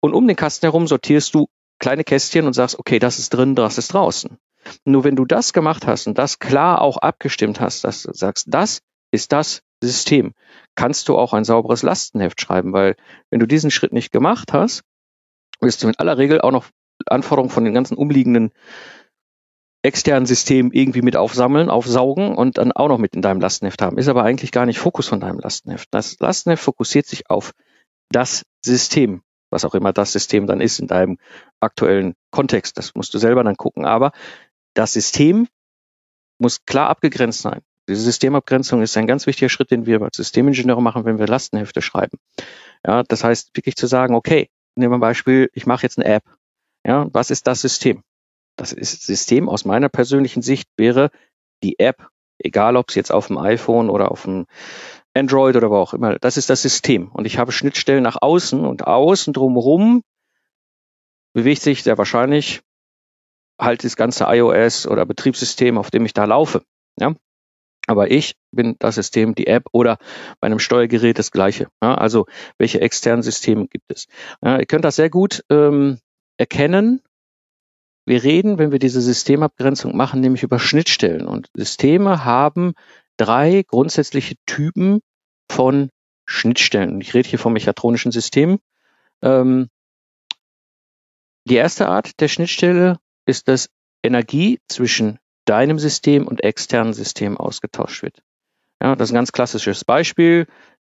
und 0.00 0.14
um 0.14 0.26
den 0.26 0.36
Kasten 0.36 0.66
herum 0.66 0.86
sortierst 0.86 1.34
du 1.34 1.48
kleine 1.78 2.04
Kästchen 2.04 2.46
und 2.46 2.52
sagst, 2.52 2.78
okay, 2.78 2.98
das 2.98 3.18
ist 3.18 3.30
drin, 3.30 3.54
das 3.54 3.78
ist 3.78 3.92
draußen. 3.92 4.38
Nur 4.84 5.04
wenn 5.04 5.16
du 5.16 5.24
das 5.24 5.52
gemacht 5.52 5.86
hast 5.86 6.06
und 6.06 6.18
das 6.18 6.38
klar 6.38 6.80
auch 6.80 6.96
abgestimmt 6.98 7.60
hast, 7.60 7.84
dass 7.84 8.02
du 8.02 8.12
sagst, 8.12 8.46
das 8.48 8.80
ist 9.10 9.32
das 9.32 9.62
System, 9.82 10.34
kannst 10.74 11.08
du 11.08 11.16
auch 11.16 11.32
ein 11.32 11.44
sauberes 11.44 11.82
Lastenheft 11.82 12.40
schreiben, 12.40 12.72
weil 12.72 12.96
wenn 13.30 13.40
du 13.40 13.46
diesen 13.46 13.70
Schritt 13.70 13.92
nicht 13.92 14.12
gemacht 14.12 14.52
hast, 14.52 14.82
wirst 15.60 15.82
du 15.82 15.88
in 15.88 15.96
aller 15.96 16.18
Regel 16.18 16.40
auch 16.40 16.50
noch 16.50 16.66
Anforderungen 17.06 17.50
von 17.50 17.64
den 17.64 17.74
ganzen 17.74 17.96
umliegenden 17.96 18.52
externen 19.82 20.26
Systemen 20.26 20.72
irgendwie 20.72 21.02
mit 21.02 21.16
aufsammeln, 21.16 21.70
aufsaugen 21.70 22.36
und 22.36 22.58
dann 22.58 22.72
auch 22.72 22.88
noch 22.88 22.98
mit 22.98 23.14
in 23.14 23.22
deinem 23.22 23.40
Lastenheft 23.40 23.80
haben. 23.80 23.96
Ist 23.96 24.08
aber 24.08 24.24
eigentlich 24.24 24.50
gar 24.50 24.66
nicht 24.66 24.78
Fokus 24.78 25.06
von 25.06 25.20
deinem 25.20 25.38
Lastenheft. 25.38 25.88
Das 25.92 26.18
Lastenheft 26.18 26.62
fokussiert 26.62 27.06
sich 27.06 27.30
auf 27.30 27.52
das 28.10 28.44
System, 28.64 29.22
was 29.50 29.64
auch 29.64 29.74
immer 29.74 29.92
das 29.92 30.12
System 30.12 30.46
dann 30.46 30.60
ist 30.60 30.80
in 30.80 30.88
deinem 30.88 31.18
aktuellen 31.60 32.14
Kontext. 32.32 32.76
Das 32.76 32.94
musst 32.94 33.14
du 33.14 33.18
selber 33.18 33.44
dann 33.44 33.56
gucken. 33.56 33.84
Aber 33.84 34.12
das 34.78 34.92
System 34.92 35.48
muss 36.38 36.64
klar 36.64 36.88
abgegrenzt 36.88 37.40
sein. 37.40 37.62
Diese 37.88 38.02
Systemabgrenzung 38.02 38.80
ist 38.80 38.96
ein 38.96 39.06
ganz 39.06 39.26
wichtiger 39.26 39.48
Schritt, 39.48 39.70
den 39.70 39.86
wir 39.86 40.00
als 40.02 40.18
Systemingenieure 40.18 40.82
machen, 40.82 41.04
wenn 41.04 41.18
wir 41.18 41.26
Lastenhefte 41.26 41.82
schreiben. 41.82 42.18
Ja, 42.86 43.02
das 43.02 43.24
heißt, 43.24 43.56
wirklich 43.56 43.74
zu 43.76 43.88
sagen, 43.88 44.14
okay, 44.14 44.50
nehmen 44.76 44.92
wir 44.92 44.98
ein 44.98 45.00
Beispiel, 45.00 45.50
ich 45.52 45.66
mache 45.66 45.82
jetzt 45.82 45.98
eine 45.98 46.06
App. 46.06 46.22
Ja, 46.86 47.08
was 47.12 47.30
ist 47.30 47.46
das 47.46 47.60
System? 47.60 48.04
Das 48.56 48.70
System 48.70 49.48
aus 49.48 49.64
meiner 49.64 49.88
persönlichen 49.88 50.42
Sicht 50.42 50.68
wäre 50.76 51.10
die 51.62 51.78
App, 51.78 52.06
egal 52.38 52.76
ob 52.76 52.90
es 52.90 52.94
jetzt 52.94 53.10
auf 53.10 53.26
dem 53.26 53.38
iPhone 53.38 53.90
oder 53.90 54.12
auf 54.12 54.22
dem 54.22 54.46
Android 55.14 55.56
oder 55.56 55.70
wo 55.70 55.76
auch 55.76 55.94
immer, 55.94 56.18
das 56.20 56.36
ist 56.36 56.50
das 56.50 56.62
System. 56.62 57.08
Und 57.08 57.24
ich 57.24 57.38
habe 57.38 57.50
Schnittstellen 57.50 58.04
nach 58.04 58.18
außen 58.20 58.64
und 58.64 58.86
außen 58.86 59.32
drumherum 59.32 60.02
bewegt 61.32 61.62
sich 61.62 61.82
sehr 61.82 61.98
wahrscheinlich 61.98 62.62
halt 63.58 63.84
das 63.84 63.96
ganze 63.96 64.24
iOS 64.24 64.86
oder 64.86 65.04
Betriebssystem, 65.06 65.78
auf 65.78 65.90
dem 65.90 66.04
ich 66.04 66.14
da 66.14 66.24
laufe. 66.24 66.62
Ja? 66.98 67.14
Aber 67.86 68.10
ich 68.10 68.36
bin 68.52 68.76
das 68.78 68.96
System, 68.96 69.34
die 69.34 69.46
App 69.46 69.64
oder 69.72 69.98
bei 70.40 70.46
einem 70.46 70.58
Steuergerät 70.58 71.18
das 71.18 71.30
gleiche. 71.30 71.68
Ja? 71.82 71.94
Also 71.94 72.26
welche 72.58 72.80
externen 72.80 73.22
Systeme 73.22 73.66
gibt 73.66 73.90
es? 73.90 74.06
Ja, 74.42 74.58
ihr 74.58 74.66
könnt 74.66 74.84
das 74.84 74.96
sehr 74.96 75.10
gut 75.10 75.44
ähm, 75.50 75.98
erkennen. 76.36 77.02
Wir 78.04 78.22
reden, 78.22 78.58
wenn 78.58 78.72
wir 78.72 78.78
diese 78.78 79.02
Systemabgrenzung 79.02 79.96
machen, 79.96 80.20
nämlich 80.20 80.42
über 80.42 80.58
Schnittstellen. 80.58 81.26
Und 81.26 81.48
Systeme 81.54 82.24
haben 82.24 82.74
drei 83.16 83.64
grundsätzliche 83.66 84.36
Typen 84.46 85.00
von 85.50 85.90
Schnittstellen. 86.26 87.00
Ich 87.00 87.14
rede 87.14 87.28
hier 87.28 87.38
vom 87.38 87.54
mechatronischen 87.54 88.12
System. 88.12 88.60
Ähm, 89.22 89.68
die 91.44 91.56
erste 91.56 91.88
Art 91.88 92.20
der 92.20 92.28
Schnittstelle 92.28 92.98
ist, 93.28 93.48
dass 93.48 93.68
Energie 94.02 94.60
zwischen 94.68 95.18
deinem 95.44 95.78
System 95.78 96.26
und 96.26 96.42
externen 96.42 96.92
System 96.92 97.36
ausgetauscht 97.36 98.02
wird. 98.02 98.22
Ja, 98.82 98.94
das 98.94 99.08
ist 99.08 99.12
ein 99.12 99.16
ganz 99.16 99.32
klassisches 99.32 99.84
Beispiel. 99.84 100.46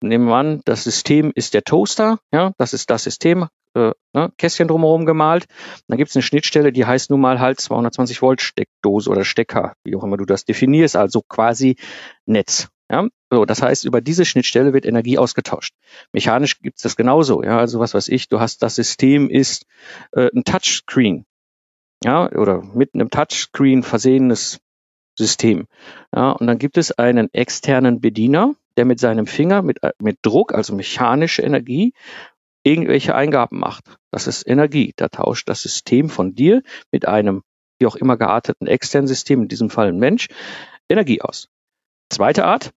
Nehmen 0.00 0.26
wir 0.26 0.36
an, 0.36 0.60
das 0.64 0.84
System 0.84 1.32
ist 1.34 1.54
der 1.54 1.64
Toaster, 1.64 2.18
ja, 2.32 2.52
das 2.56 2.72
ist 2.72 2.88
das 2.90 3.04
System, 3.04 3.48
äh, 3.74 3.92
ne, 4.12 4.32
Kästchen 4.38 4.68
drumherum 4.68 5.06
gemalt. 5.06 5.46
Dann 5.88 5.98
gibt 5.98 6.10
es 6.10 6.16
eine 6.16 6.22
Schnittstelle, 6.22 6.72
die 6.72 6.86
heißt 6.86 7.10
nun 7.10 7.20
mal 7.20 7.40
halt 7.40 7.60
220 7.60 8.22
Volt 8.22 8.40
Steckdose 8.40 9.10
oder 9.10 9.24
Stecker, 9.24 9.74
wie 9.84 9.96
auch 9.96 10.04
immer 10.04 10.16
du 10.16 10.24
das 10.24 10.44
definierst, 10.44 10.96
also 10.96 11.22
quasi 11.28 11.76
Netz. 12.26 12.68
Ja, 12.90 13.06
so, 13.30 13.44
das 13.44 13.60
heißt, 13.60 13.84
über 13.84 14.00
diese 14.00 14.24
Schnittstelle 14.24 14.72
wird 14.72 14.86
Energie 14.86 15.18
ausgetauscht. 15.18 15.74
Mechanisch 16.12 16.58
gibt 16.60 16.78
es 16.78 16.82
das 16.84 16.96
genauso. 16.96 17.42
Ja, 17.42 17.58
also 17.58 17.80
was 17.80 17.92
weiß 17.92 18.08
ich, 18.08 18.28
du 18.28 18.40
hast 18.40 18.62
das 18.62 18.76
System 18.76 19.28
ist 19.28 19.66
äh, 20.12 20.30
ein 20.34 20.44
Touchscreen, 20.44 21.26
ja, 22.04 22.30
oder 22.32 22.62
mit 22.62 22.94
einem 22.94 23.10
Touchscreen 23.10 23.82
versehenes 23.82 24.60
System. 25.16 25.66
Ja, 26.14 26.30
und 26.30 26.46
dann 26.46 26.58
gibt 26.58 26.78
es 26.78 26.92
einen 26.92 27.32
externen 27.32 28.00
Bediener, 28.00 28.54
der 28.76 28.84
mit 28.84 29.00
seinem 29.00 29.26
Finger 29.26 29.62
mit, 29.62 29.82
äh, 29.82 29.92
mit 30.00 30.18
Druck, 30.22 30.54
also 30.54 30.74
mechanische 30.74 31.42
Energie, 31.42 31.92
irgendwelche 32.62 33.14
Eingaben 33.14 33.58
macht. 33.58 33.84
Das 34.12 34.26
ist 34.26 34.46
Energie. 34.46 34.92
Da 34.96 35.08
tauscht 35.08 35.48
das 35.48 35.62
System 35.62 36.08
von 36.08 36.34
dir 36.34 36.62
mit 36.92 37.06
einem 37.06 37.42
wie 37.80 37.86
auch 37.86 37.96
immer 37.96 38.16
gearteten 38.16 38.66
externen 38.66 39.06
System, 39.06 39.42
in 39.42 39.48
diesem 39.48 39.70
Fall 39.70 39.88
ein 39.88 39.98
Mensch, 39.98 40.28
Energie 40.88 41.22
aus. 41.22 41.48
Zweite 42.10 42.44
Art 42.44 42.72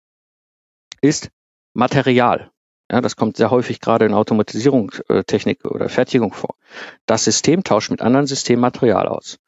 ist 1.02 1.32
Material. 1.74 2.52
Ja, 2.92 3.00
das 3.00 3.16
kommt 3.16 3.38
sehr 3.38 3.52
häufig 3.52 3.80
gerade 3.80 4.06
in 4.06 4.14
Automatisierungstechnik 4.14 5.64
oder 5.64 5.88
Fertigung 5.88 6.34
vor. 6.34 6.56
Das 7.06 7.24
System 7.24 7.64
tauscht 7.64 7.90
mit 7.90 8.02
anderen 8.02 8.28
Systemen 8.28 8.60
Material 8.60 9.08
aus. 9.08 9.40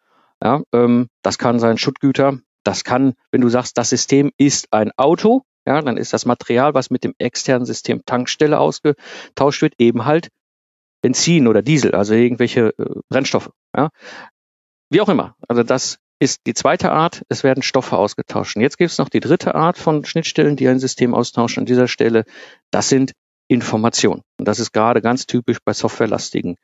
Ja, 0.41 0.61
ähm, 0.71 1.09
das 1.23 1.37
kann 1.37 1.59
sein 1.59 1.77
Schuttgüter. 1.77 2.39
Das 2.63 2.85
kann, 2.85 3.15
wenn 3.31 3.41
du 3.41 3.49
sagst, 3.49 3.77
das 3.77 3.89
System 3.89 4.31
ist 4.37 4.71
ein 4.71 4.91
Auto, 4.95 5.43
ja, 5.65 5.81
dann 5.81 5.97
ist 5.97 6.13
das 6.13 6.25
Material, 6.25 6.73
was 6.73 6.89
mit 6.89 7.03
dem 7.03 7.15
externen 7.17 7.65
System 7.65 8.05
Tankstelle 8.05 8.59
ausgetauscht 8.59 9.61
wird, 9.61 9.73
eben 9.77 10.05
halt 10.05 10.29
Benzin 11.01 11.47
oder 11.47 11.61
Diesel, 11.61 11.95
also 11.95 12.13
irgendwelche 12.13 12.73
äh, 12.77 12.99
Brennstoffe. 13.09 13.51
Ja. 13.75 13.89
Wie 14.89 15.01
auch 15.01 15.09
immer. 15.09 15.35
Also 15.49 15.63
das 15.63 15.97
ist 16.19 16.41
die 16.47 16.53
zweite 16.53 16.93
Art, 16.93 17.23
es 17.27 17.43
werden 17.43 17.63
Stoffe 17.63 17.97
ausgetauscht. 17.97 18.55
Jetzt 18.55 18.77
gibt 18.77 18.91
es 18.91 18.97
noch 18.97 19.09
die 19.09 19.19
dritte 19.19 19.55
Art 19.55 19.77
von 19.77 20.05
Schnittstellen, 20.05 20.55
die 20.55 20.69
ein 20.69 20.79
System 20.79 21.13
austauschen 21.13 21.61
an 21.61 21.65
dieser 21.65 21.89
Stelle. 21.89 22.23
Das 22.71 22.87
sind 22.87 23.11
Informationen. 23.47 24.21
Und 24.37 24.47
das 24.47 24.59
ist 24.59 24.71
gerade 24.71 25.01
ganz 25.01 25.25
typisch 25.25 25.57
bei 25.63 25.73
softwarelastigen 25.73 26.57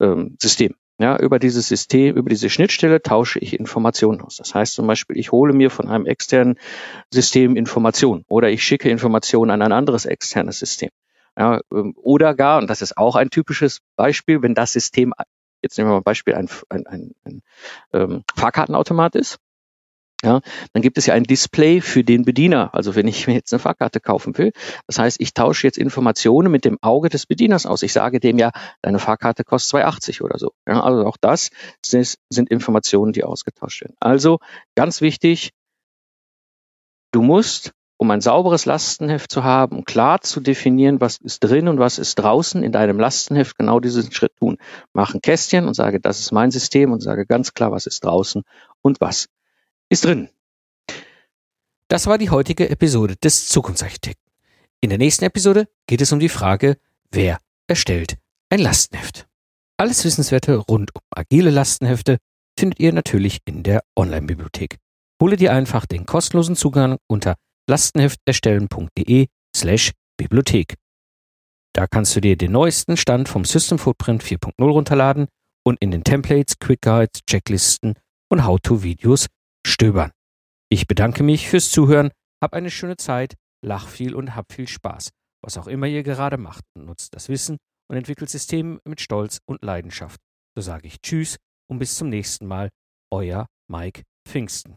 ähm, 0.00 0.36
Systemen. 0.40 0.76
Ja, 1.00 1.16
über 1.16 1.38
dieses 1.38 1.68
System, 1.68 2.16
über 2.16 2.28
diese 2.28 2.50
Schnittstelle 2.50 3.00
tausche 3.00 3.38
ich 3.38 3.56
Informationen 3.56 4.20
aus. 4.20 4.36
Das 4.36 4.52
heißt 4.54 4.74
zum 4.74 4.88
Beispiel, 4.88 5.16
ich 5.16 5.30
hole 5.30 5.52
mir 5.52 5.70
von 5.70 5.88
einem 5.88 6.06
externen 6.06 6.58
System 7.12 7.54
Informationen 7.54 8.24
oder 8.28 8.50
ich 8.50 8.64
schicke 8.64 8.90
Informationen 8.90 9.52
an 9.52 9.62
ein 9.62 9.70
anderes 9.70 10.06
externes 10.06 10.58
System. 10.58 10.90
Ja, 11.38 11.60
ähm, 11.72 11.94
oder 11.96 12.34
gar, 12.34 12.58
und 12.58 12.68
das 12.68 12.82
ist 12.82 12.96
auch 12.96 13.14
ein 13.14 13.30
typisches 13.30 13.80
Beispiel, 13.94 14.42
wenn 14.42 14.54
das 14.54 14.72
System, 14.72 15.14
jetzt 15.62 15.78
nehmen 15.78 15.88
wir 15.88 15.92
mal 15.92 16.00
ein 16.00 16.04
Beispiel, 16.04 16.34
ein, 16.34 16.48
ein, 16.68 16.86
ein, 16.88 17.14
ein 17.24 17.42
ähm, 17.92 18.24
Fahrkartenautomat 18.34 19.14
ist, 19.14 19.38
ja, 20.24 20.40
dann 20.72 20.82
gibt 20.82 20.98
es 20.98 21.06
ja 21.06 21.14
ein 21.14 21.22
Display 21.22 21.80
für 21.80 22.02
den 22.02 22.24
Bediener. 22.24 22.74
Also 22.74 22.96
wenn 22.96 23.06
ich 23.06 23.28
mir 23.28 23.34
jetzt 23.34 23.52
eine 23.52 23.60
Fahrkarte 23.60 24.00
kaufen 24.00 24.36
will, 24.36 24.52
das 24.88 24.98
heißt, 24.98 25.20
ich 25.20 25.32
tausche 25.32 25.66
jetzt 25.66 25.78
Informationen 25.78 26.50
mit 26.50 26.64
dem 26.64 26.76
Auge 26.82 27.08
des 27.08 27.26
Bedieners 27.26 27.66
aus. 27.66 27.84
Ich 27.84 27.92
sage 27.92 28.18
dem 28.18 28.36
ja, 28.36 28.50
deine 28.82 28.98
Fahrkarte 28.98 29.44
kostet 29.44 29.80
2,80 29.80 30.22
oder 30.22 30.38
so. 30.38 30.52
Ja, 30.66 30.82
also 30.82 31.06
auch 31.06 31.16
das 31.20 31.50
sind 31.82 32.50
Informationen, 32.50 33.12
die 33.12 33.22
ausgetauscht 33.22 33.82
werden. 33.82 33.94
Also 34.00 34.40
ganz 34.74 35.00
wichtig, 35.00 35.50
du 37.12 37.22
musst, 37.22 37.72
um 37.96 38.10
ein 38.10 38.20
sauberes 38.20 38.64
Lastenheft 38.64 39.30
zu 39.30 39.44
haben, 39.44 39.84
klar 39.84 40.20
zu 40.20 40.40
definieren, 40.40 41.00
was 41.00 41.18
ist 41.18 41.40
drin 41.40 41.68
und 41.68 41.78
was 41.78 41.98
ist 41.98 42.16
draußen 42.16 42.64
in 42.64 42.72
deinem 42.72 42.98
Lastenheft, 42.98 43.56
genau 43.56 43.78
diesen 43.78 44.10
Schritt 44.10 44.36
tun. 44.36 44.56
Mach 44.92 45.14
ein 45.14 45.20
Kästchen 45.20 45.68
und 45.68 45.74
sage, 45.74 46.00
das 46.00 46.18
ist 46.18 46.32
mein 46.32 46.50
System 46.50 46.92
und 46.92 47.00
sage 47.00 47.24
ganz 47.24 47.54
klar, 47.54 47.70
was 47.70 47.86
ist 47.86 48.04
draußen 48.04 48.42
und 48.82 49.00
was 49.00 49.28
ist 49.90 50.04
drin. 50.04 50.28
Das 51.88 52.06
war 52.06 52.18
die 52.18 52.30
heutige 52.30 52.68
Episode 52.68 53.16
des 53.16 53.48
Zukunftsarchitekten. 53.48 54.32
In 54.80 54.90
der 54.90 54.98
nächsten 54.98 55.24
Episode 55.24 55.68
geht 55.86 56.00
es 56.00 56.12
um 56.12 56.20
die 56.20 56.28
Frage, 56.28 56.76
wer 57.10 57.38
erstellt 57.66 58.16
ein 58.50 58.60
Lastenheft. 58.60 59.26
Alles 59.78 60.04
Wissenswerte 60.04 60.56
rund 60.56 60.94
um 60.94 61.02
agile 61.10 61.50
Lastenhefte 61.50 62.18
findet 62.58 62.80
ihr 62.80 62.92
natürlich 62.92 63.40
in 63.44 63.62
der 63.62 63.82
Online-Bibliothek. 63.96 64.78
Hole 65.20 65.36
dir 65.36 65.52
einfach 65.52 65.86
den 65.86 66.06
kostenlosen 66.06 66.56
Zugang 66.56 66.98
unter 67.06 67.36
lastenhefterstellen.de 67.68 69.28
slash 69.56 69.92
Bibliothek. 70.16 70.74
Da 71.74 71.86
kannst 71.86 72.16
du 72.16 72.20
dir 72.20 72.36
den 72.36 72.52
neuesten 72.52 72.96
Stand 72.96 73.28
vom 73.28 73.44
System 73.44 73.78
Footprint 73.78 74.22
4.0 74.22 74.52
runterladen 74.64 75.28
und 75.64 75.78
in 75.80 75.90
den 75.90 76.04
Templates, 76.04 76.58
Quick 76.58 76.82
Guides, 76.82 77.20
Checklisten 77.26 77.94
und 78.28 78.44
How-to-Videos 78.44 79.26
stöbern. 79.68 80.10
Ich 80.70 80.86
bedanke 80.86 81.22
mich 81.22 81.48
fürs 81.48 81.70
Zuhören. 81.70 82.10
Hab 82.42 82.52
eine 82.52 82.70
schöne 82.70 82.96
Zeit, 82.96 83.34
lach 83.64 83.88
viel 83.88 84.14
und 84.14 84.34
hab 84.34 84.52
viel 84.52 84.68
Spaß. 84.68 85.10
Was 85.42 85.56
auch 85.56 85.66
immer 85.66 85.86
ihr 85.86 86.02
gerade 86.02 86.36
macht, 86.36 86.64
nutzt 86.76 87.14
das 87.14 87.28
Wissen 87.28 87.58
und 87.88 87.96
entwickelt 87.96 88.30
Systeme 88.30 88.80
mit 88.84 89.00
Stolz 89.00 89.38
und 89.46 89.62
Leidenschaft. 89.62 90.20
So 90.56 90.62
sage 90.62 90.86
ich 90.86 91.00
Tschüss 91.00 91.36
und 91.70 91.78
bis 91.78 91.94
zum 91.94 92.08
nächsten 92.08 92.46
Mal. 92.46 92.70
Euer 93.10 93.46
Mike 93.70 94.02
Pfingsten. 94.26 94.76